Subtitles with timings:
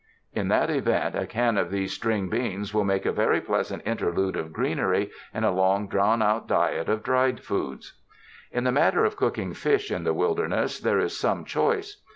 [0.33, 4.35] In that event, a can of these string beans will make a very pleasant interlude
[4.35, 8.01] of greenery in a long drawn out diet of dried foods.
[8.51, 12.01] In the matter of cooking fish in the wilderness, there is some choice.